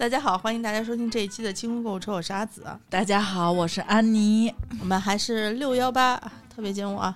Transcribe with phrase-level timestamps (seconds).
[0.00, 2.64] 大家好，欢迎大家收听这一期的清空购物车，我是阿紫。
[2.88, 4.50] 大家好，我是安妮。
[4.80, 6.16] 我们还是六幺八
[6.48, 7.14] 特别节目啊。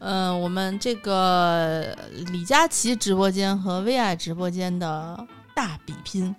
[0.00, 1.96] 嗯、我们这个
[2.30, 6.36] 李佳琦直播间和薇娅直播间的大比拼，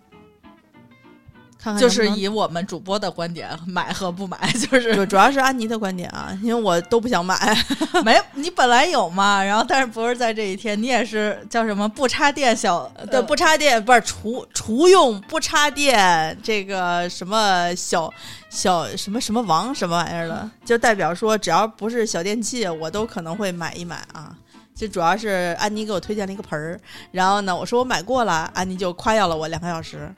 [1.61, 7.35] 看看就是以我们主播的观点买和不买， 就是主主要是安妮的观点啊，因为我都不想买。
[8.05, 18.09] 没你本来有嘛，然后但是不是在这一天，你也是叫什么不插电小对，不插电不是厨厨用不插电，这个什么小
[18.49, 24.33] 小什么什么王什么玩意儿的，就代表说只要不是小电器，我都可能会买一买啊。
[24.73, 26.79] 就主要是安妮给我推荐了一个盆儿，
[27.11, 30.09] 然后呢，我说我买过了，安妮就夸耀了我两个小时。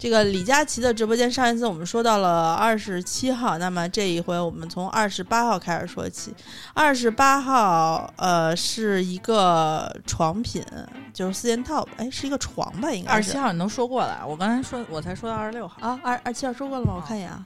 [0.00, 6.34] 这个李佳琦的直播间，上一次我们说到了二十七号，那么这一回我们从二十八号开始说起。
[6.72, 10.64] 二十八号，呃，是一个床品，
[11.12, 12.90] 就是四件套，哎，是一个床吧？
[12.90, 15.76] 应该是二十七号你都说过了，我刚才说我才说到二十六号。
[15.86, 16.94] 啊，二二七号说过了吗？
[16.96, 17.44] 我看一眼啊，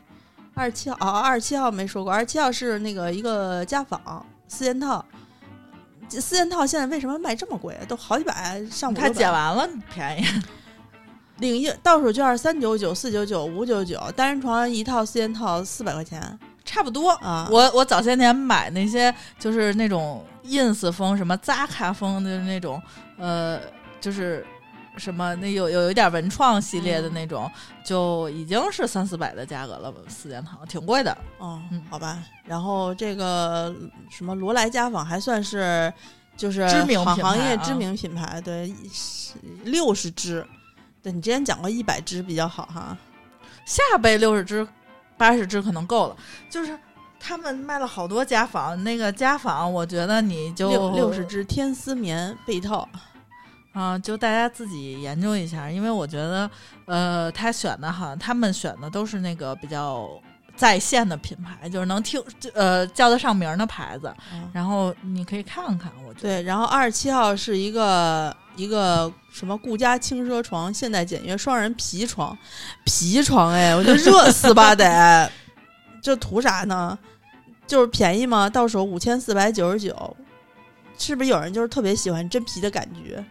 [0.55, 5.05] 二十七号啊，二十七号没说过，二十七号是那个一个家纺四件套。
[6.09, 7.77] 这四件套现在为什么卖这么贵？
[7.89, 10.27] 都好几百，上百它减完了便宜，
[11.45, 17.11] 领一到手券三九九、四九九、五九九，单人床一套四件套四百块钱差不多。
[17.11, 17.47] 啊。
[17.51, 22.83] 我我早些年买那些就是那种 ins 风什么扎卡风的那种，
[23.19, 23.61] 呃，
[24.01, 24.47] 就是
[24.97, 27.51] 什么那有有有一点文创系列的那种，
[27.85, 31.15] 就已经是三四百的价格了，四件套挺贵的。
[31.37, 32.23] 哦嗯，好吧。
[32.47, 33.75] 然后这个
[34.11, 35.93] 什么罗莱家纺还算是
[36.39, 38.73] 就是知名行业知名品牌，对，
[39.65, 40.43] 六十支。
[41.05, 42.99] 对你之前讲过一百只比较好哈。
[43.65, 44.67] 下杯六十只、
[45.17, 46.17] 八十只可能够了，
[46.51, 46.77] 就是。
[47.27, 52.87] 他们卖了好多家纺，那个家纺，我觉得你就六六十只天丝棉被套，
[53.73, 56.51] 啊、就大家自己研究一下，因为我觉得，
[56.85, 60.07] 呃，他选的好像他们选的都是那个比较
[60.55, 62.23] 在线的品牌，就是能听
[62.53, 72.39] 呃叫得上名儿的牌子，嗯然后你可以看看，我觉得对，然后二十七号是一个一个什么顾家轻奢床，现代简约双人皮床，
[72.85, 75.29] 皮床哎，我觉得热死吧得，
[76.01, 76.97] 这图啥呢？
[77.67, 78.49] 就是便宜吗？
[78.49, 80.17] 到手五千四百九十九，
[80.97, 83.25] 是不是有人就是特别喜欢真皮的感觉？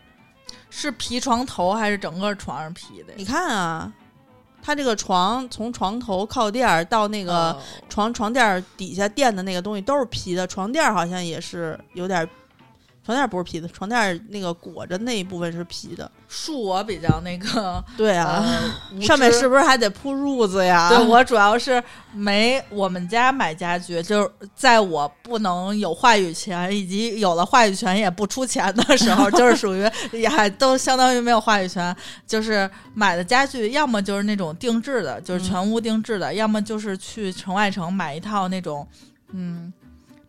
[0.69, 3.13] 是皮床头还是整个床上皮的？
[3.16, 3.90] 你看啊，
[4.62, 12.30] 它这个床从床头靠垫儿到那个哦床床垫儿底下垫的那个东西都是皮的，床垫儿好像也是有点儿，
[13.06, 16.09] 床垫不是皮的，床垫那个裹着那一部分是皮的。
[16.31, 18.41] 恕我比较那个 对啊，
[18.94, 20.88] 呃， 上面是不是还得铺褥子呀？
[20.90, 29.86] 对我主要是没我们家买家具，就是在我不能有话语权，以及有了话语权也不出钱的时候，就是属于
[30.18, 31.94] 也还都相当于没有话语权。
[32.25, 38.88] 就是买的家具，要么就是那种定制的，就是全屋定制的，要么就是去城外城买一套那种，
[39.34, 39.72] 嗯。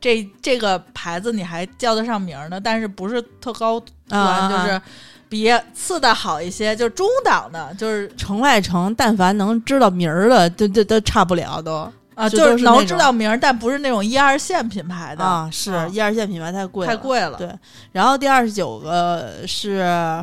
[0.05, 4.83] 这这个牌子你还叫得上名儿呢，但是不是特高端，啊就是
[5.31, 17.39] 比次的好一些，就是中档的，就是城外城，但凡能知道名儿的，都都都差不了都啊，就就是能知道名儿，但不是那种一二线品牌的啊，是啊一二线品牌太贵了太贵了。
[17.39, 17.51] 对，
[17.91, 20.23] 然后第二十九个是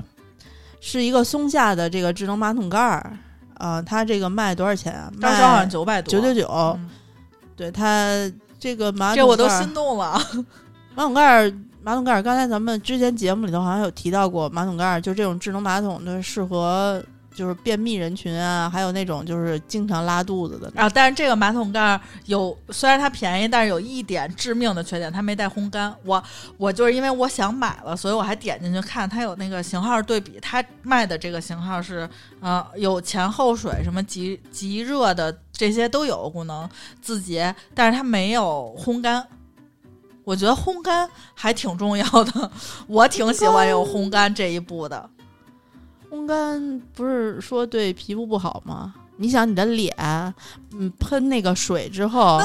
[0.79, 3.17] 是一个松下的这个智能马桶盖儿
[3.55, 5.11] 啊，它这个卖多少钱啊？
[5.19, 6.47] 当时好像九百多，九九九。
[6.77, 6.87] 嗯
[7.53, 8.31] 对它
[8.61, 10.21] 这个马桶这我都心动了。
[10.93, 11.51] 马桶盖儿，
[11.81, 20.71] 马桶盖儿，刚才咱们之前节目里头好像有提到过，马桶盖儿就这种智能马桶，的适合就是便秘人群啊，还有那种就是经常拉肚子的。
[20.75, 25.95] 啊，但是这个马桶盖有，虽然它便宜，但是有一点致命的缺点，它没带烘干。
[26.03, 26.21] 我
[26.57, 36.69] 我就是因为我想买了，所以我还点进去看，它有那个型号对比，它卖的这个型号是呃有前后水，什么极极热的这些都有功能
[37.01, 39.25] 自洁，但是它没有烘干。
[40.23, 42.51] 我觉得烘干还挺重要的，
[42.87, 45.09] 我挺喜欢有烘干这一步的。
[46.11, 48.93] 烘干不是说对皮肤不好吗？
[49.17, 49.95] 你想你的脸，
[50.73, 52.41] 嗯，喷那个水之后，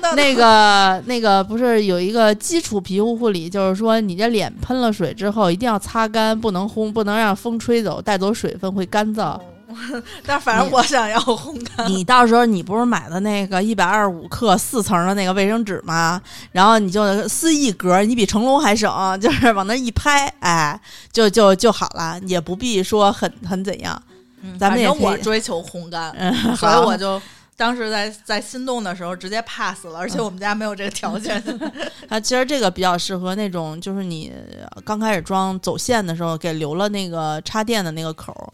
[0.00, 9.40] 那那个那个不是有一个基础皮肤护理，就是说你这脸喷了水之后一定要擦干，不能烘，不能让风吹走，带走水分会干燥。
[10.24, 11.88] 但反正我想要烘干。
[11.90, 16.20] 你到时候你不是买的那个一百二十五克四层的那个卫生纸吗？
[16.52, 20.80] 然后你就撕一格，你比成龙还省，就是往那一拍，哎，
[21.12, 24.00] 就就就好了，也不必说很很怎样。
[24.58, 27.20] 咱们也反正我追求烘干，嗯， 所以我就
[27.56, 31.42] 当时在在心动的时候直接 pass 了，而且我们家没有这个条件。
[32.08, 34.32] 啊其实这个比较适合那种，就是你
[34.84, 38.52] 刚开始装走线的时候给留了那个插电的那个口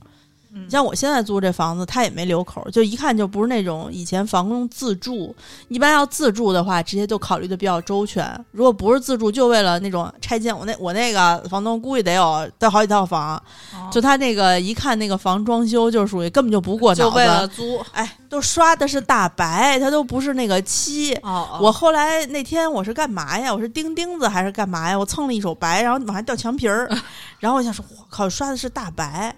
[0.55, 5.35] 儿，嗯像我现在租这房子，它也没留口，就一看就不是那种以前房东自住。
[5.69, 8.25] 一般要自住的话，直接就考虑的比较周全。
[8.53, 13.37] 如果不是自住，就为了那种拆迁，我那我那个房东估计得有得好几套房，
[13.73, 17.01] 哦就他那个一看那个房装修，就属于根本就不过脑子。
[17.03, 21.15] 就为了租哎，都刷的是大白，它都不是那个漆。
[21.23, 23.53] 哦，我后来那天我是干嘛呀？
[23.53, 24.99] 我是钉钉子还是干嘛呀？
[24.99, 26.89] 我蹭了一手白，然后往下掉墙皮儿，
[27.39, 29.35] 然后我想说，我靠，刷的是大白。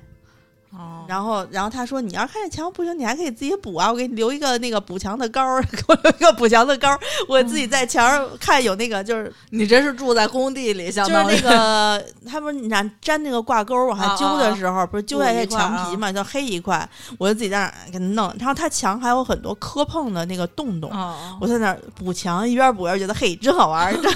[0.77, 1.05] 哦。
[1.09, 16.89] 然后，然后他说：“你要是看见墙不行，你还可以自己补啊，我给你留一个那个补墙的膏儿，给 我留一个补墙的膏儿，我自己在墙上看有那个就是你这是住在工地里，相就是那个他不是你粘粘那个挂钩儿往下揪的时候，不是揪下这补一块墙皮嘛，就黑一块，
[17.19, 18.35] 我就自己在那给它弄。
[18.39, 23.93] 然后他墙还有很多磕碰的那个洞洞，哦，我在那儿补墙，一边补一边觉得嘿真好玩儿。
[24.03, 24.13] 真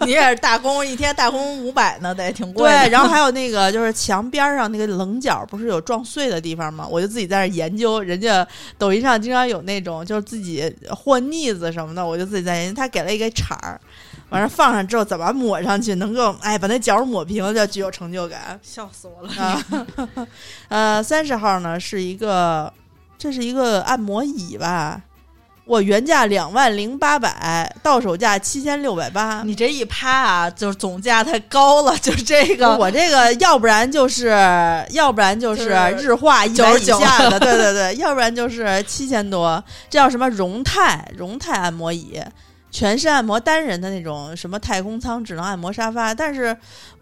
[0.08, 6.86] 你也是大工，一天大工五百呢，得挺贵对，然后还有那个就是墙边上那个棱角，不是有撞碎的地方嘛？
[6.86, 8.46] 我就自己在那儿研究，人家
[8.78, 12.76] 抖音上经常有那种就是自己和腻子什么的，我就自己在研究。
[12.76, 13.80] 他给了一个铲儿，
[14.30, 19.32] 完事儿放上之后怎么抹上去，能够哎把那角儿抹平，就具有成就感 笑死我了。
[19.42, 20.26] 啊。
[20.68, 22.72] 呃，三十号呢是一个，
[23.18, 25.02] 这是一个按摩椅吧？
[25.70, 29.40] 我原价两万零八百，到手价七千六百八。
[29.44, 34.30] 你这一趴啊，就是总价太高了，就这个我这个要不然就是，
[34.90, 35.68] 要不然就是
[36.00, 39.62] 日化一百以下的，对对对，要不然就是七千多。
[39.88, 42.20] 这叫什么荣泰荣泰按摩椅，
[42.72, 46.12] 全身按摩单人的那种，什么太空舱智能按摩沙发。
[46.12, 46.56] 但是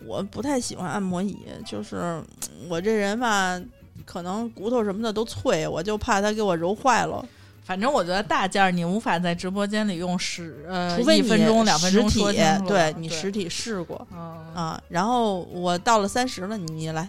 [0.05, 2.25] 我不太喜欢按摩椅，就是嗯
[2.69, 3.59] 我这人吧，
[4.05, 7.25] 可能骨头什么的都脆，我就怕它给我揉坏了。
[7.69, 14.19] 反正我觉得大件儿你无法在直播间里用十呃除非一分钟两分钟说清楚，对你实体试过嗯
[14.55, 14.81] 啊。
[14.89, 17.07] 然后我到了三十了，你来。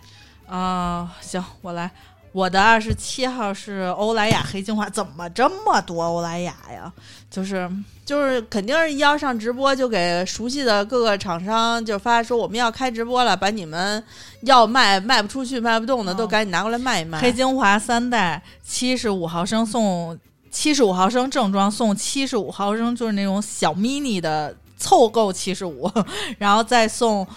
[0.50, 1.90] 啊，行，我来。
[2.32, 6.92] 我的二十七号是欧莱雅黑精华，怎么这么多欧莱雅呀？
[7.32, 7.72] 就是
[8.06, 14.04] 就是肯定是一要上直播，就给熟悉的各个厂商就发说我们要开直播了，把你们
[14.42, 17.18] 要卖卖不出去、卖不动的哦都赶紧拿过来卖一卖。
[17.20, 20.16] 黑精华三代，七十五毫升送
[20.51, 25.92] 七十五毫升正装送七十五毫升，就是那种小 mini 的凑够七十五，
[26.38, 27.28] 然后再送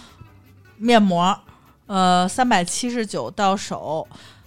[0.76, 1.38] 面膜，
[1.86, 4.06] 呃，三百七十九到手，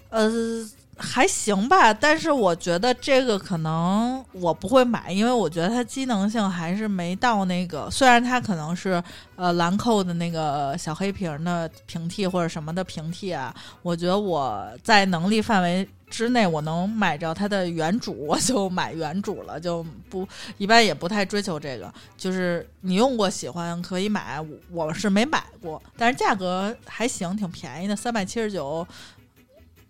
[0.09, 0.67] 呃。
[0.97, 7.89] 还行吧，但是我觉得这个可能我不会买，因为我觉得它机能性还是没到那个。
[7.91, 9.03] 虽然它可能是
[9.35, 20.25] 呃兰蔻的那个小黑瓶的平替或者什么的平替啊，我觉得我在能力范围之内，我能买着它的原主，我就买原主了，就不
[20.57, 21.93] 一般也不太追求这个。
[22.15, 28.87] 就是你用过喜欢可以买，我我是没买过，但是价格还行，挺便宜的，三百七十九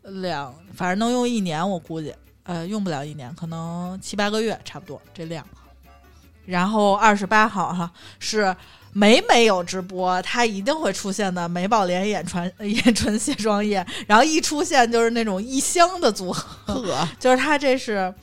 [0.05, 2.13] 两，反正能用一年，我估计，
[2.43, 5.45] 呃，用不了一年，可能七八个月差不多这量。
[6.45, 8.55] 然后二十八号哈是
[8.93, 18.13] 每每有直播，它一定会出现的美宝莲眼唇 眼唇卸妆液，然后一出现就是那种一箱的组合，就是它这是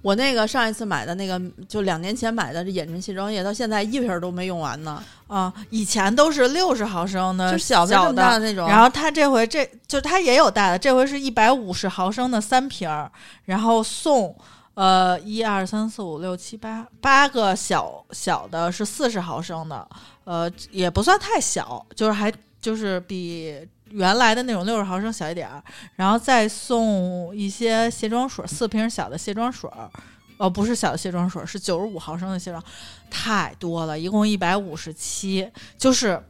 [0.00, 8.68] 我那个上一次买的那个，就两年前买的这眼唇卸妆液，到现在一瓶儿都没用完呢，啊、以前都是六十毫升的就小的的那种。
[8.68, 13.10] 然后它这回这就它也有大的，这回是一百五十毫升的三瓶儿，
[13.44, 14.34] 然后送
[14.74, 19.88] 呃一二三四五六七八八个小小的是四十毫升的，
[20.24, 22.32] 呃也不算太小，就是还
[22.68, 25.64] 就是比原来的那种六十毫升小一点儿，
[25.96, 29.90] 然后再送一些卸妆水，四瓶小的卸妆水儿。
[30.36, 32.62] 哦，不是小的卸妆水，是九十五毫升的卸妆，
[33.10, 36.22] 太多了，一共一百五十七，就是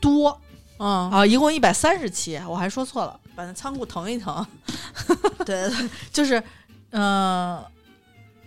[0.00, 0.40] 多
[0.78, 3.20] 嗯，啊，一共一百三十七，我还说错了。
[3.36, 4.46] 把那仓库腾一腾。
[5.44, 6.42] 对对对， 就是，
[6.88, 7.62] 呃，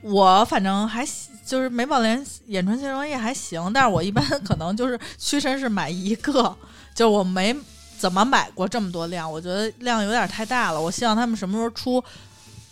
[0.01, 6.58] 我反正还行就是美宝莲眼唇卸妆液还行，但是我一般 可能就是屈臣氏买一个，
[6.93, 7.55] 就是我没
[7.97, 10.81] 怎么买过这么多量，我觉得量有点太大了。
[10.81, 12.03] 我希望他们什么时候出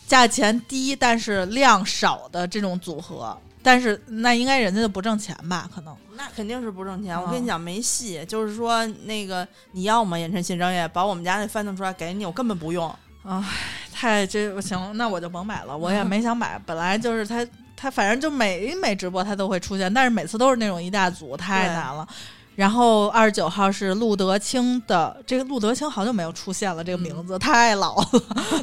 [0.07, 5.69] 价钱低但是量少的这种组合，但是那应该人家就不挣钱吧？
[5.73, 5.95] 可能。
[6.17, 7.19] 那肯定是不挣钱。
[7.19, 8.23] 我嗯跟你讲，没戏。
[8.27, 12.93] 就是说，那个你要么眼唇卸妆液，把我们家那翻腾出来给你，我根本不用。
[13.23, 13.43] 唉
[13.93, 15.75] 太这行，那我就甭买了。
[15.75, 22.07] 我也没想买，本来就是他他反正就每每直播他都会出现，但是每次都是那种一大组，太难了。
[22.55, 28.07] 然后二十九号是陆德清的，这个陆德清好久没有出现了，这个名嗯字、太老了。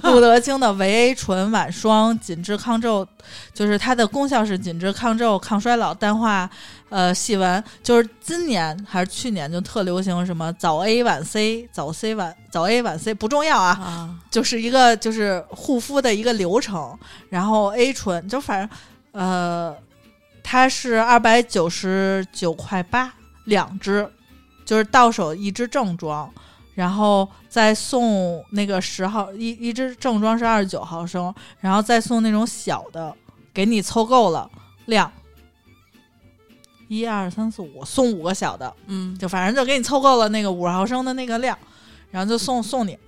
[0.04, 3.06] 陆德清的维 A 醇晚霜紧致抗皱，
[3.54, 6.48] 就是它的功效是紧致抗皱、抗衰老、淡化
[6.90, 7.62] 呃细纹。
[7.82, 16.96] 就是今年还是去年就特流行什么早 A 晚 C、早 C 晚早 A 晚 C 不重要啊，啊，就是一个就是护肤的一个流程，
[17.30, 18.78] 然后 A 醇就反正
[19.12, 19.74] 呃，
[20.44, 23.12] 它是二百九十九块八
[23.48, 24.08] 两支，
[24.64, 26.32] 就是到手一支正装，
[26.74, 33.14] 然后再送那个十号一一支正装是二十九毫升，然后再送那种小的，
[33.52, 34.50] 给你凑够了
[34.86, 35.10] 量。
[36.88, 41.56] 一二三四五，送五个小的，嗯，就反正就给你凑够了那个五十毫升的那个量，
[42.10, 42.98] 然后就送送你。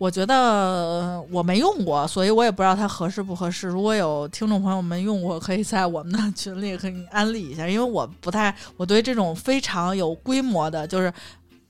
[0.00, 3.68] 我觉得呃我没用过，所以我也不知道它合适不合适。
[3.68, 11.12] 如果有听众朋友们用过，可以在我们的群里可以安利一下，因为我不太，我对这种非常有规模的，就是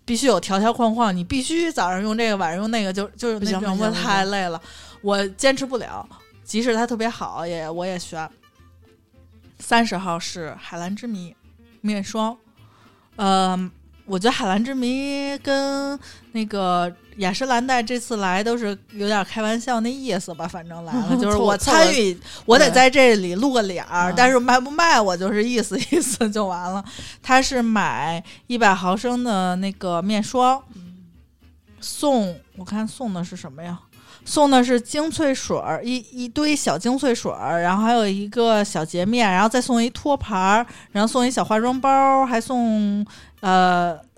[0.05, 4.63] 必须有条条框框，你必须早上用这个，晚上用那个，就就是那种我太累了，
[5.03, 6.09] 我坚持不了。
[6.45, 8.31] 即使它特别好，也我也选。
[9.59, 11.35] 三十号是海蓝之谜
[11.81, 12.37] 面霜，
[13.17, 13.71] 呃，
[14.07, 15.99] 我觉得海蓝之谜跟
[16.33, 26.85] 那个雅诗兰黛这次来都是有点开玩笑那意思吧，反正来了 就是我参与，我得在这里露个脸儿，嗯但是卖不卖我就是意思意思就完了。
[27.23, 30.63] 他是买一百毫升的那个面霜，
[31.81, 33.79] 送我看送的是什么呀？
[34.25, 43.05] 送的是精粹水儿，一一堆小精粹水儿，然后还有一个小洁面，然后再送一托盘儿，然后送一小化妆包，还送
[43.41, 44.10] 呃四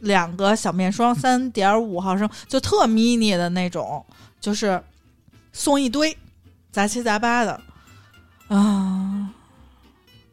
[0.00, 4.04] 两个小面霜，三点五毫升，就特 mini 的那种，
[4.40, 4.82] 就是
[5.52, 6.16] 送一堆，
[6.70, 7.60] 杂七杂八的
[8.48, 9.30] 啊。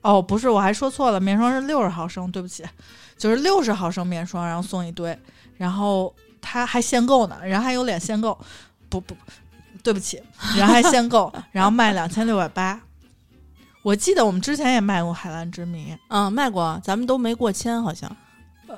[0.02, 2.64] 哦，不是，我还说错了，面霜是六十毫升，对不起，
[3.18, 5.18] 就是六十毫升面霜，然后送一堆，
[5.58, 8.38] 然后它还限购呢，人还有脸限购，
[8.88, 9.14] 不不，
[9.84, 10.22] 对不起，
[10.56, 12.80] 人还限购，然后卖两千六百八。
[13.84, 18.10] 我记得我们之前也卖过海蓝之谜，嗯，卖过，咱们都没过千，好像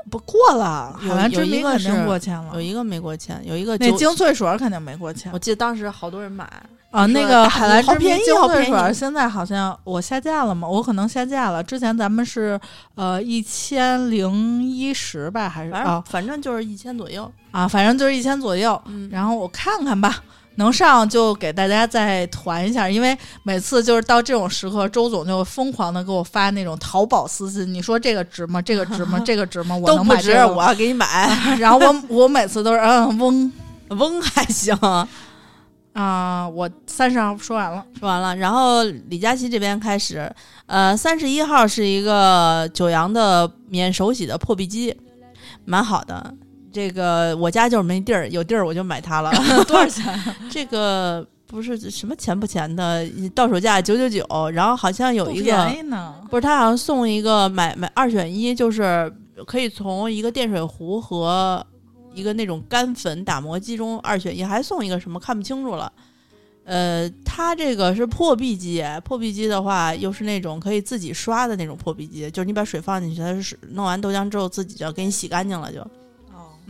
[0.09, 6.43] 不过了，海蓝之谜肯定过千了有，一个没过千，有一个那精粹水儿肯定没过千我记得当时好多人买，
[6.91, 7.05] 啊。
[7.07, 10.67] 那个海蓝之谜精粹水儿现在好像我下架了吗？
[10.67, 11.63] 我可能下架了。
[11.63, 12.59] 之前咱们是
[12.95, 17.31] 呃一千零一十吧，还是啊反正就是一千左右。
[17.51, 18.79] 啊，反正就是一千左右。
[18.85, 20.23] 嗯，然后我看看吧，
[20.59, 28.61] 能上就给大家再团一下，因为每次就是到这种时刻，周总就疯狂的给我发那种淘宝私信，你说这个值吗？
[28.61, 29.19] 这个值吗？
[29.25, 29.75] 这个值吗？
[29.77, 31.07] 我能买这个我要给你买。
[31.57, 33.51] 然后我我每次都是嗯嗡
[33.89, 34.77] 嗡还行，
[35.93, 38.35] 啊、我三十号说完了，说完了。
[38.35, 40.29] 然后李佳琦这边开始，
[40.65, 44.95] 呃，三十一号是一个九阳的免手洗的破壁机，
[45.63, 46.33] 蛮好的。
[46.71, 49.31] 这个我家就是没地儿，有地儿我就买它了。
[49.67, 50.35] 多少钱？
[50.49, 56.15] 这个不是什么钱不钱的，到手价九九九，然后好像有一个便宜呢。
[56.29, 59.11] 不是，他好像送一个买买二选一，就是
[59.47, 61.65] 可以从一个电水壶和
[62.13, 65.91] 一个那种干粉打磨机中二选一，还送一个什么看不清楚了。
[66.65, 75.89] 呃，它这个是破壁机，破壁机的话又是那种可以自己刷的那种破壁机，就是你把水放进去，它是弄完豆浆之后自己就给你洗干净了就，哦，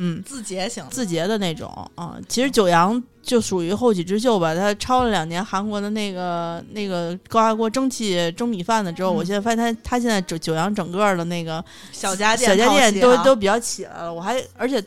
[0.01, 2.15] 嗯，字节型的字节的那种啊。
[2.29, 14.81] 其实九阳就属于后起之秀吧，他抄了两年韩国的那个那个高压锅蒸汽蒸米饭的之后，嗯我现在发现他他现在九九阳整个的那个小家电小家电都都比较起来了，我还而且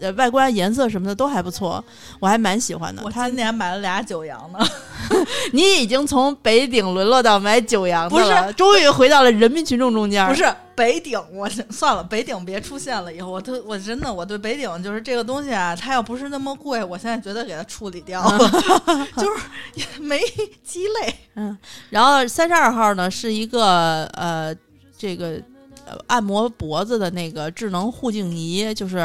[0.00, 1.84] 呃外观颜色什么的都还不错，
[2.18, 3.02] 我还蛮喜欢的。
[3.04, 4.66] 我它今年买了俩九阳的，
[5.52, 10.26] 你已经从北顶沦落到买九阳的不是了终于回到了人民群众中间。
[10.28, 10.44] 不是
[10.74, 13.12] 北顶，我算了，北顶别出现了。
[13.12, 18.38] 以后我特我真的我对北顶就是这个东西啊，它要不是那么贵，我现在觉得给它处理掉了，
[19.16, 19.42] 就是
[19.74, 20.20] 也没
[20.62, 21.14] 鸡肋。
[21.36, 21.56] 嗯，
[21.90, 24.54] 然后三十二号呢是一个呃
[24.98, 25.40] 这个。
[25.86, 28.96] 呃，按摩脖子的那个智能护颈仪，就是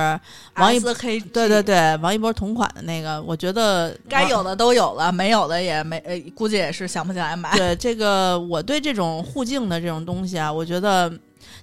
[0.55, 7.55] 王一 SK 对对对，王一博同款的那个，我觉得该有的都有了，没有的也没，呃，估计也是想不起来买。
[7.57, 11.11] 对这个，我对这种护颈的这种东西啊，我觉得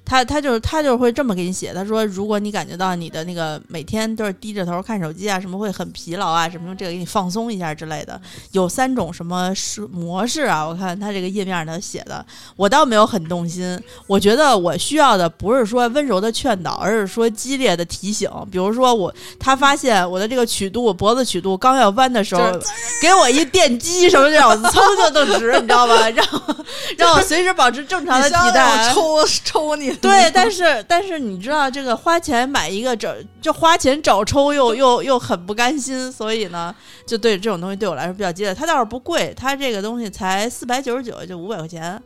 [0.04, 8.20] 他他就是他就是会这么给你写，他说如果你感觉到你的那个每天都是低着头看手机啊，什么会很疲劳啊，什么这个给你放松一下之类的，
[8.52, 10.64] 有三种什么是模式啊？
[10.64, 18.30] 我看他这个页面他写的，我倒没有很动心，我觉得我需要的不是说温柔的劝导，而是说激烈的提醒。
[18.50, 22.66] 比如说我他发现我的这个曲度脖子曲度刚要弯的时候，就是
[23.02, 26.08] 给我一电击什么这种，噌就弄直，你知道吧？
[26.10, 26.56] 让我
[26.96, 29.16] 让我随时保持正常的体态抽。
[29.44, 29.65] 抽
[30.00, 36.74] 对， 但是但是你知道，这个花钱买一个找就花钱找抽又 又又很不甘心，所以呢，
[37.06, 38.54] 就对这种东西对我来说比较激烈。
[38.54, 42.00] 它倒是不贵，它这个东西才四百九十九，就五百块钱。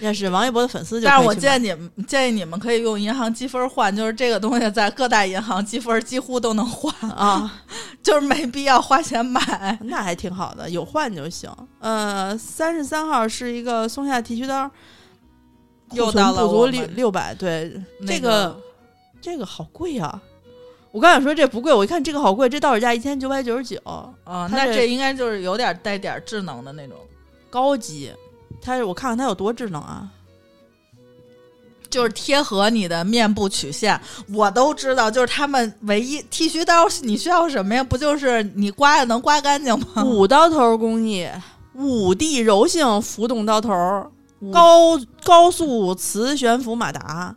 [0.00, 7.50] 要是王一博的粉丝就但是我建议你们建议你们可以用银行积分换，就是这个东西在各大银行积分几乎都能换，啊，
[8.04, 9.78] 就是没必要花钱买。
[9.84, 11.50] 那还挺好的，有换就行。
[11.80, 14.70] 呃，三十三号是一个松下剃须刀，
[15.92, 18.60] 又到了足六六百，对，那这个
[19.20, 20.20] 这个好贵啊！
[20.92, 23.78] 我刚想说这不贵，我一看这个好贵，这到手价一千九百九十九，
[24.24, 26.96] 啊，那这应该就是有点带点智能的那种，
[27.50, 28.10] 高级。
[28.62, 30.08] 它是我看看它有多智能啊！
[31.90, 34.00] 就是贴合你的面部曲线。
[34.32, 37.84] 我都知道，就是他们唯一剃须刀，你需要什么呀？
[37.84, 40.02] 不就是你刮能刮干净吗？
[40.02, 41.28] 五刀头工艺，
[41.74, 43.70] 五 D 柔性浮动刀头，
[44.52, 47.36] 高高速磁悬浮马达。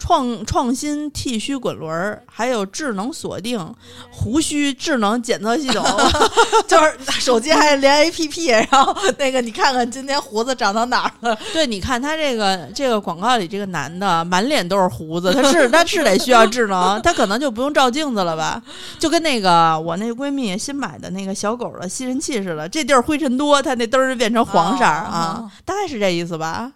[0.00, 3.72] 创创新剃须滚轮儿，还有智能锁定、
[4.10, 5.84] 胡须智能检测系统，
[6.66, 11.38] 就是手机还连 A P P，然后那个你看看今天胡子长到哪儿了？
[11.52, 18.60] 对，你看他这个这个广告里这个男的满脸都是胡子，他是 他是得需要智能，他可能就不用照镜子了吧？
[18.98, 26.72] 就跟那个我那闺蜜新买的那个小狗的吸尘器似的，这地儿灰尘多，它那灯儿就变成黄色儿啊，哦大概是这意思吧？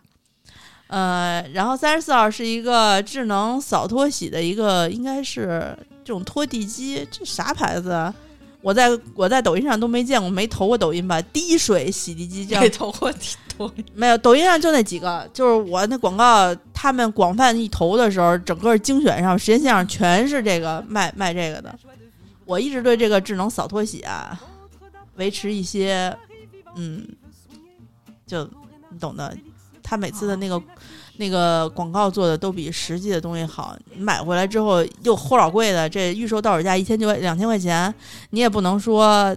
[0.89, 8.15] 呃，然后三十四号是一个智能扫拖洗的一个，应该是这种拖地机，这啥牌子啊？
[8.61, 11.21] 我在我在抖音上都没见过，没投过抖音吧？
[11.21, 13.13] 滴水洗地机这样没投过
[13.59, 21.79] 抖音，没有，抖音上就那几个，就是我那广告，他们广泛一投的时候，整个精选上、时间线上全是这个卖卖这个的。
[22.47, 24.41] 我一直对这个智能扫拖洗啊，
[25.17, 26.17] 维持一些，
[26.77, 27.07] 嗯，
[28.27, 28.49] 就
[28.91, 29.37] 你懂的。
[29.85, 30.61] 他每次的那个、
[31.19, 33.77] 那个广告做的都比实际的东西好。
[33.95, 37.95] 你买回来之后又齁老贵的，这预售到手价一千九百两千块钱，
[38.31, 39.37] 你也不能说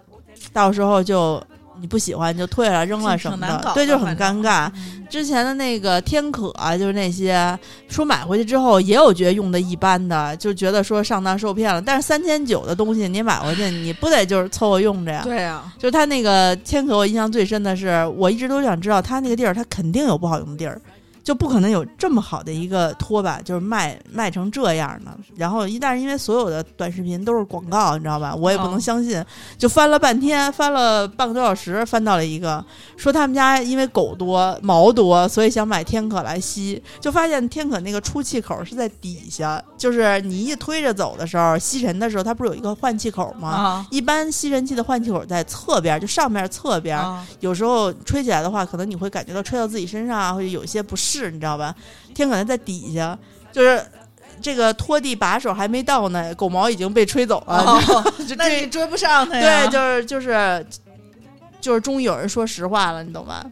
[0.51, 1.43] 到时候就
[1.79, 4.71] 你不喜欢就退了扔了什么的，对，就很尴尬。
[5.09, 11.81] 之前的那个天可、啊，就是那些说买回去之后也有觉得用的一般的，就觉得说上当受骗了。
[11.81, 15.21] 但是三千九的东西你买回去，你不得就是凑合用着呀？
[15.23, 20.81] 对呀，就他那个天可，我印象最深的是，我一直都想知道他那个地儿，他肯定有不好用的地儿，
[21.27, 25.11] 就不可能有这么好的一个拖把，就是卖卖成这样的。
[25.35, 28.33] 然后一但是因为所有的短视频都是广告，你知道吧？
[28.33, 29.21] 我也不能哦相信，
[29.57, 32.63] 就翻了半天，翻了半个多小时，翻到了一个
[32.95, 43.49] 说他们家因为狗多毛多，所以想买天可来吸，就发现天可那个出气口是在底下，就是你一推着走的时候，吸尘的时候，它不是有一个换气口吗？
[43.49, 51.75] 啊一般吸尘器的换气口在侧边，就上面侧边，啊，有时候吹起来的话，可能你会感觉到吹到自己身上啊，或者有一些不适，你知道吧？
[52.13, 53.17] 天可能在底下，
[53.51, 53.83] 就是
[54.41, 57.57] 这个拖地把手还没到呢，狗毛已经被吹走了。
[57.57, 59.67] 哦 就那这你追不上他呀？
[59.67, 60.65] 对，就是就是
[61.59, 63.43] 就是终于有人说实话了，你懂吧？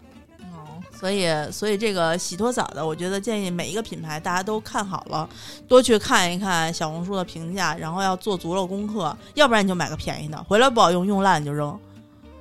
[0.54, 5.28] 哦所以，所以这个洗脱澡的，我觉得建议每一个品牌大家都看好了，
[5.67, 11.78] 多去看一看小红书的评价，然后要做足了功课，要不然你就买个便宜的，回来不好用，用烂你就扔，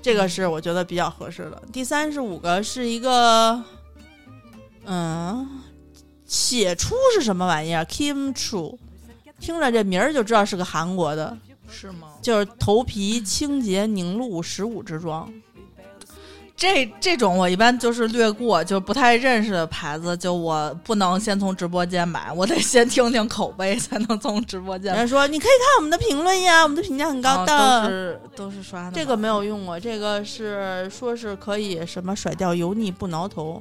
[0.01, 1.61] 这个是我觉得比较合适的。
[1.73, 3.61] 第三十五个是一个，
[4.87, 5.62] 嗯，
[6.27, 8.77] 写出是什么玩意儿？Kim Chu，
[9.40, 11.37] 听着这名儿就知道是个韩国的，
[11.68, 12.09] 是吗？
[12.23, 15.33] 就是头皮清洁凝露十五支装。
[16.57, 24.94] 这这种我一般就是略过，就不太认识的牌子，就我不能先从直播间买，我得先听听口碑，才能从直播间。
[24.94, 27.83] 人家说你可以看我们的评论呀，我们的评价很高哦的。
[27.83, 33.61] 都是都是刷的，这个没有用过，这个是说是可以什么甩掉油腻不挠头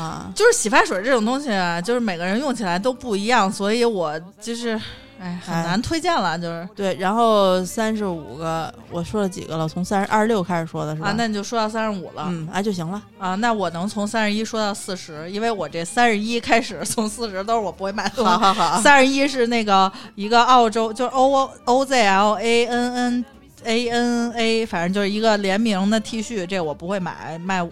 [0.00, 0.32] 啊。
[0.34, 4.80] 就是洗发水这种东西啊，就是每个人用起来都不一样，所以我就是
[5.20, 9.68] 哎很哎难推荐了，就是对，然后三十五个，我说了几个了？
[9.68, 11.08] 从三十二十六开始说的是吧？
[11.08, 13.02] 啊，那你就说到三十五了、嗯啊就行了。
[13.18, 18.24] 啊，那我能从三十一说到四十，因为我这三十一开始从四十都是我不会买的。
[18.24, 23.24] 好好好，三十一是那个一个澳洲，就是 O O Z L A N N
[23.64, 27.62] A N A，反正就是一个联名的 T 恤，这我不会买，卖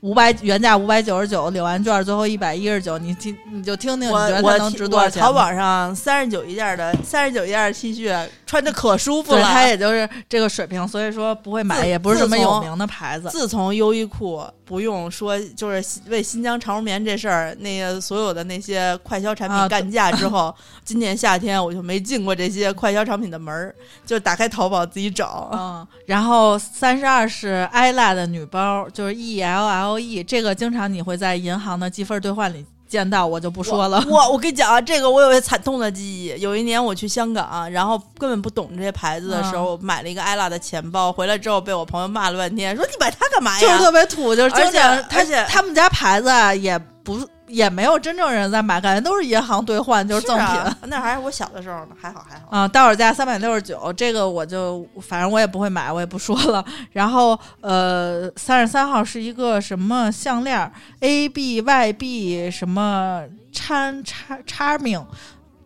[0.00, 5.22] 五百原价五百九十九，领完券最后一百一十九，你听你就听听，你我觉得它能值多少钱？
[5.22, 9.42] 淘宝上三十九一件的三十九一件的 T 恤，穿着可舒服，了。
[9.42, 13.28] 它也就是这个水平，所以说不会买，也不是什么有名的牌子。
[13.30, 25.50] 自从优衣库不用说，就是为新疆长绒棉这事儿，那个所有的那些快消产啊品干架之 后，今年夏天我就没进过这些快消产品的门儿，就打开淘宝自己找。
[25.52, 34.02] 嗯，然后三十二是 ella 的女包，就是 E L L E，这个经常你会在银行的积分兑换里见到，我就不说了。
[34.08, 36.40] 我我跟你讲啊，这个我有一惨痛的记忆。
[36.40, 43.60] 有一年我去香港，然后根本不懂这些牌子的时候，买了一个艾拉的钱包，回来之后被我朋友骂了半天，说你买它干嘛呀？
[43.60, 50.46] 就是特别土，就是而且经常而且他们家牌子啊也不也没有真正人在买，感觉都是银行兑换，就是赠品。
[50.46, 52.46] 啊那还是我小的时候呢，还好还好。
[52.50, 56.64] 啊，到手价三百六十九，这个我就反正我也不会买，我也不说了。
[56.92, 65.04] 然后呃，三十三号是一个什么项链儿，A B Y B 什么掺叉 charming，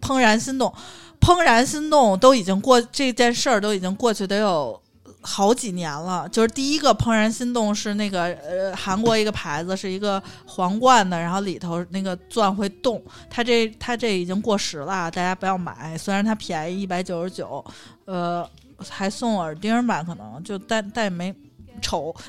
[0.01, 0.73] 怦然心动，
[1.21, 4.81] 怦然心动都已经过这件事儿都已经过去得有。
[5.23, 13.03] 好几年了，就是第一个怦然心动是那个呃韩国一个牌子，是一个皇冠的，然后里头那个钻会动。
[13.29, 15.97] 它这它这已经过时了，大家不要买。
[15.99, 17.63] 虽然它便宜一百九十九，
[18.07, 18.49] 呃，
[18.89, 21.35] 还送耳钉吧，可能就但但也没
[21.83, 22.15] 丑。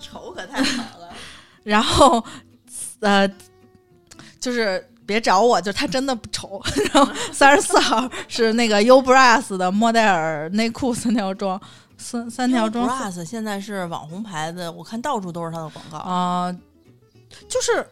[0.00, 1.08] 丑可太好了。
[1.62, 2.24] 然后
[3.00, 3.28] 呃，
[4.38, 6.60] 就是别找我，就他真的不丑。
[6.92, 11.60] 然后三十四号是那个 U Bras 的莫代尔内裤三条装，
[11.96, 15.98] 三三条装 Bras 现在是网红牌子，我看到处都是它的广告。
[15.98, 16.54] 啊、
[17.48, 17.86] 就是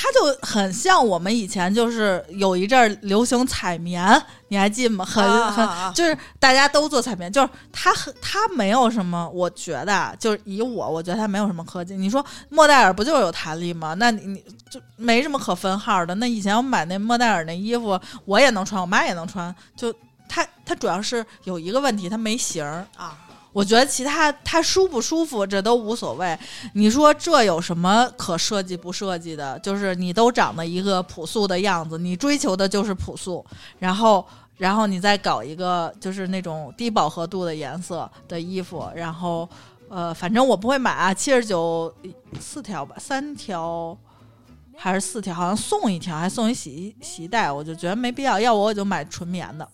[0.00, 5.04] 它就很像我们以前就是有一阵儿流行彩棉，你还记吗？
[5.04, 11.96] 很、很啊啊啊就是大家都做彩棉，就是它很它没有什么，我觉得啊就是以我，我觉得它没有什么科技。
[11.96, 13.94] 你说莫代尔不就是有弹力吗？
[13.94, 16.14] 那你你就没什么可分号的。
[16.14, 19.92] 那以前我买那莫代尔那衣服，我也能穿，我妈也能穿，就
[20.28, 22.86] 它它主要是有一个问题，它没型儿。
[22.96, 23.18] 啊，
[23.52, 26.38] 我觉得其他它舒不舒服这都无所谓。
[26.74, 29.58] 你说这有什么可设计不设计的？
[29.60, 33.44] 就是你都长得一个朴素的样子，你追求的就是朴素，
[33.78, 34.24] 然后
[34.56, 39.48] 然后你再搞一个就是那种低饱和度的颜色的衣服，然后
[39.88, 41.92] 呃，反正我不会买啊，七十九
[42.40, 43.96] 四条吧，三条。
[44.80, 48.38] 还是四条，好像送一条，还送一洗衣洗衣袋，我就觉得没必要。
[48.38, 49.68] 要我我就买纯棉的，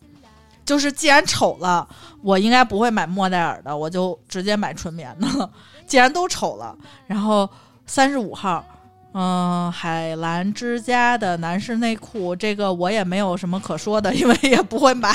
[0.65, 1.87] 就是既然丑了，
[2.23, 5.51] 我应该不会买莫代尔的，我就直接买纯棉的了。
[5.87, 7.49] 既然都丑了，然后
[7.87, 8.65] 三十五号，
[9.13, 15.15] 嗯、海澜之家的男士内裤，这个我也没有什么可说的， 因为也不会买。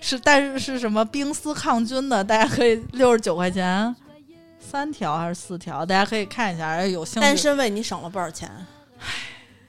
[0.00, 3.94] 是，但是是什么冰丝抗菌的，大家可以六十九块钱
[4.58, 8.50] 三条还是四条，大家可以看一下，有兴趣单身为你省了不少钱。
[9.00, 9.06] 唉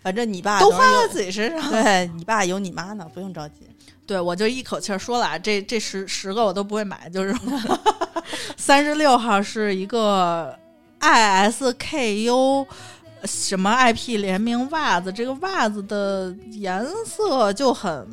[0.03, 1.71] 反正你爸都花在自己身上。
[1.71, 3.67] 对你爸有你妈呢，不用着急。
[4.11, 7.33] 对，我就一口气儿说了啊，这这十十个我都不会买，就是
[8.57, 10.53] 三十六号是一个
[10.99, 12.67] ISKU
[13.23, 18.05] 什么 IP 联名袜子，这个袜子的颜色就很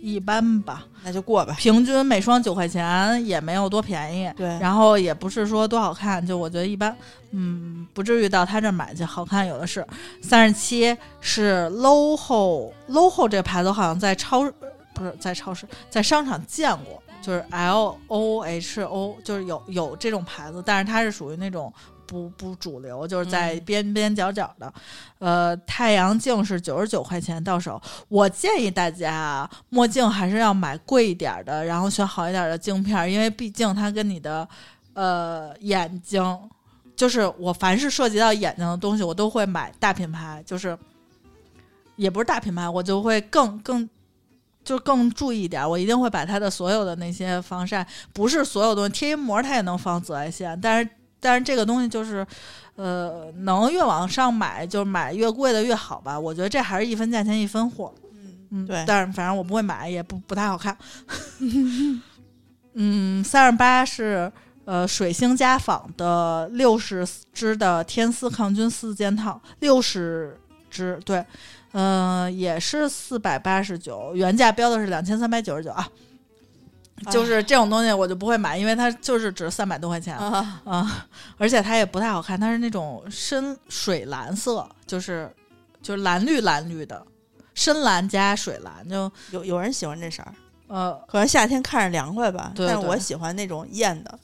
[0.00, 1.54] 一般吧，那就过吧。
[1.58, 4.32] 平均每双九块钱，也没有多便宜。
[4.34, 6.96] 对，然后也不是说多好看，就我觉得一般，
[7.32, 9.86] 嗯，不至于到他这儿买去，好看有的是。
[10.22, 14.50] 三十七是 LOHO，LOHO 这个牌子好像在超
[14.98, 21.72] 不是在超市，在商场见过，就是 L O H O，就是有有这种牌子，但是它是属于那种
[22.04, 24.72] 不不主流，就是在嗯边边角角的。
[25.18, 34.48] 呃，太阳镜是九十九块钱到手，我建议大家啊，墨镜还是要买贵一点儿的，然后选好一点儿的镜片，因为毕竟它跟你的
[34.94, 36.38] 呃眼睛，
[36.96, 40.76] 就是我凡是涉及到眼睛的东西，我都会买大品牌，就是
[41.96, 43.88] 也不是大品牌，我就会更更。
[44.68, 52.26] 就更注意一点儿，我一定会把它的所有的那些防晒，不是所有东西贴一膜它也能防紫外线，但是但是这个东西就是，
[52.76, 56.20] 呃，能越往上买就买越贵的越好吧。
[56.20, 57.94] 我觉得这还是一分价钱一分货。
[58.50, 60.76] 嗯，对但是反正我不会买，也不不太好看。
[62.74, 64.30] 嗯，三十八是
[64.66, 70.38] 呃水星家纺的六十支的天丝抗菌四件套，六十
[70.70, 71.24] 支，对，
[71.72, 75.88] 呃，也是四百八十九，原价标的是两千三百九十九啊。
[77.12, 85.32] 就是这种东西我就不会买，因为它就是值三百多块钱啊、啊，而且它也不太好看，它是那种深水蓝色，就是
[85.80, 87.00] 就是蓝绿蓝绿的，
[87.54, 90.34] 深蓝加水蓝，就有有人喜欢这色儿，
[90.66, 92.50] 呃可能夏天看着凉快吧。
[92.52, 94.18] 对对但是我喜欢那种艳的。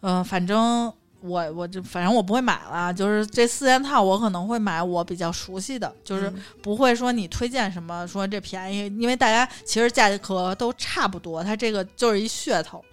[0.00, 12.84] 呃，反正我我就反正我不会买了，就是这四件套我可能会买我比较熟悉的，就是嗯不会说你推荐什么说这便宜，因为大家其实价格都差不多，它这个就是一噱头。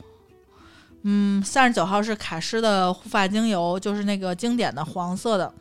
[1.03, 5.53] 嗯，三十九号是卡诗的护发精油，就是那个经典的黄色的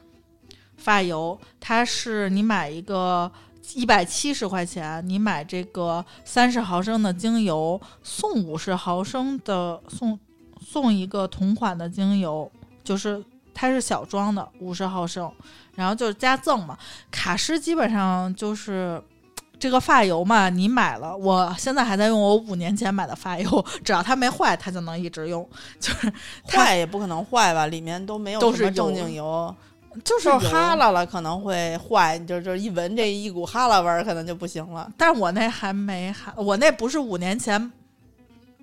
[0.77, 3.31] 发油，它是你买一个
[3.75, 10.17] 一百七十块钱，你买这个三十毫升的精油送五十毫升的送
[10.65, 12.51] 送一个同款的精油，
[12.85, 13.23] 就是
[13.53, 15.31] 它是小装的，五十毫升，
[15.75, 16.79] 然后就是加赠嘛。
[17.11, 19.03] 卡诗基本上就是
[19.59, 25.49] 这个发油嘛，你买了，我现在还在用我五年前买的发油， 只要它没坏，它就能一直用。
[25.79, 26.13] 就是
[26.47, 29.55] 它坏也不可能坏吧，里面都没有都是什么正经油，
[30.03, 34.91] 就是哈喇了可能会坏，你就就一闻这一股哈喇味儿，可能就不行了。
[34.97, 37.71] 但是我那还没还，我那不是五年前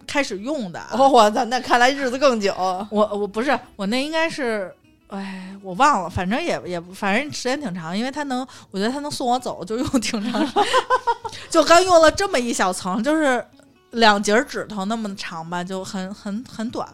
[0.10, 2.52] 开始用的我操，那看来日子更久。
[2.89, 4.74] 我我不是我那应该是，
[5.10, 10.63] 哎，我忘了，反正也也反正时间挺长，因为它能，我觉得它能送我走，就用挺长时间，
[11.52, 13.45] 就刚用了这么一小层，就是
[13.91, 16.88] 两节指头那么长吧，就很很很短，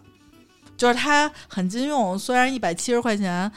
[0.75, 3.49] 就是它很经用，虽然一百七十块钱。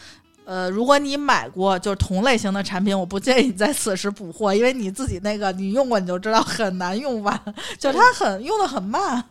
[0.44, 7.38] 呃，如果你买过就是同类型的产品，我不建议你在此时补货，因为你自己那个你用过你就知道很难用完，
[7.78, 9.22] 就它很用的很慢。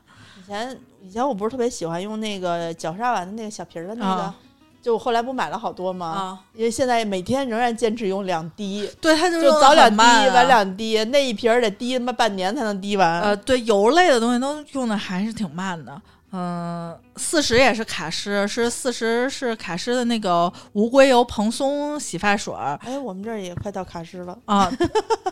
[0.47, 4.35] 以前以前我不是特别喜欢用那个角鲨烷的那个小瓶儿的那个，啊
[4.81, 6.07] 就我后来不买了好多吗？
[6.07, 13.21] 啊，因为现在每天仍然坚持用两滴，对，它就用得就早两滴，晚两滴，那一瓶儿得滴他妈半年才能滴完。
[13.21, 16.01] 呃，对，油类的东西都用的还是挺慢的。
[16.31, 24.37] 嗯、四十也是卡诗，是四十是卡诗的那个无硅油蓬松洗发水儿哎，我们这儿也快到卡诗了。
[24.45, 24.71] 啊，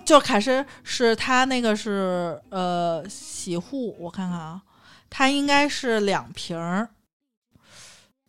[0.04, 4.62] 就卡诗是它那个是呃洗护，我看看啊，
[5.10, 6.90] 它应该是两瓶儿，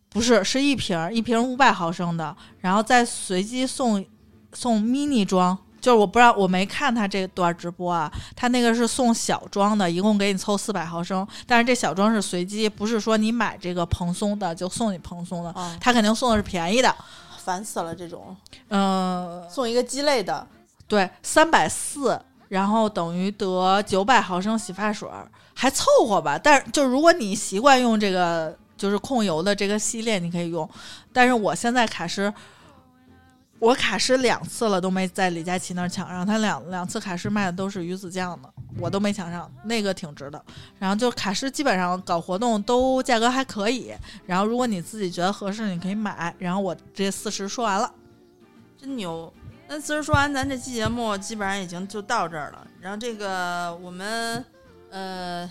[0.09, 4.05] 不是是一瓶儿，一瓶五百毫升的，然后再随机送
[4.53, 5.57] 送 mini 装。
[5.81, 16.93] 就是我不知道，我没看他这段直播啊，他那个是送小装的，一共给你凑四百毫升，但是这小装是随机，不是说你买这个蓬松的就送你蓬松的，啊，他肯定送的是便宜的。
[17.39, 17.95] 烦死了！
[17.95, 18.37] 这种
[18.71, 20.45] 嗯、送一个鸡肋的，
[20.89, 25.09] 对，三百四，然后等于得九百毫升洗发水，
[25.55, 26.39] 还凑合吧。
[26.39, 30.69] 但是就如果你习惯用这个就是控油的这个系列，你可以用。
[31.13, 32.33] 但是我现在卡诗，
[33.59, 40.41] 我卡诗两次了都没在李佳琦那儿抢上，他两两次卡诗卖的都是鱼子酱的，我都没抢上，那个挺值的。
[40.79, 43.93] 然后就卡诗基本上搞活动都价格还可以，
[44.27, 46.35] 然后如果你自己觉得合适，你可以买。
[46.39, 47.91] 然后我这四十说完了。
[48.79, 49.33] 真牛。
[49.69, 52.67] 那其实说完，咱这期节目基本上已经就到这儿了。
[52.81, 54.45] 然后这个我们
[54.91, 55.51] 呃，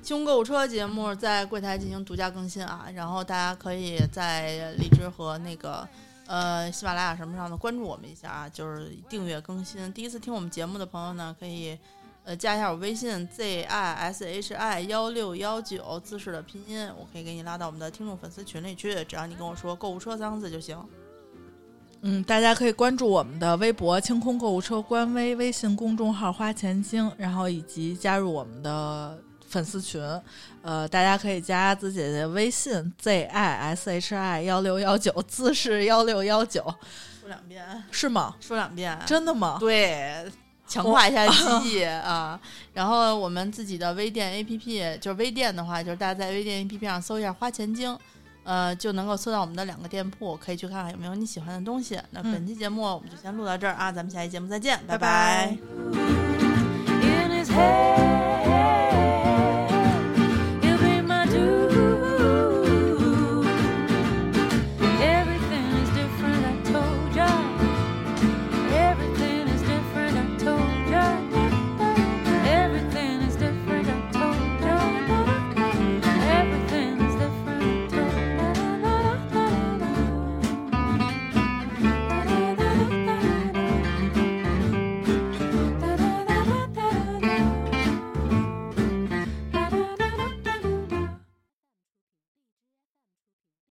[0.00, 5.86] 清空购物车节目在柜台进行独家更新啊，然后大家可以在荔枝和那个
[6.26, 9.92] 呃喜马拉雅什么上的关注我们一下啊，就是订阅更新。
[9.92, 11.76] 第一次听我们节目的朋友呢，可以
[12.22, 20.78] 呃加一下我微信 z i s h i 幺六幺九姿势的拼音，我可以给你拉到我们的听众粉丝群里去，只要你跟我说购物车三个字就行。
[22.02, 30.00] 嗯，大家可以关注我们的微博“清空购物车”官微、微信公众号“花钱精”，然后以及加入我们的粉丝群。
[30.62, 36.62] 呃，大家可以加子姐姐微信 z i s h i 幺六幺九，字是幺六幺九，
[37.20, 38.36] 说两遍，是吗？
[38.38, 39.56] 说两遍，真的吗？
[39.58, 40.24] 对，
[40.68, 42.38] 强化一下记忆啊。
[42.74, 47.98] 然后我们自己的微店 APP，就是微店的话，就是大家在微店 APP 上搜一下“花钱精”，
[48.48, 52.00] 呃，就能够搜到我们的两个店铺，可以去看看有没有你喜欢的东西。
[52.12, 55.58] 那嗯本期节目我们就先录到这儿啊，咱们下期节目再见，拜拜.